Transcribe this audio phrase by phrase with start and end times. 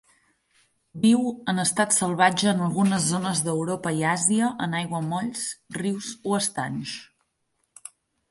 [1.01, 5.45] Viu en estat salvatge en algunes zones d'Europa i Àsia en aiguamolls,
[5.81, 6.95] rius o estanys.